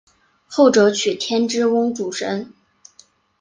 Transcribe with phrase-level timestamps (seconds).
[0.47, 2.51] 后者娶天之瓮主神。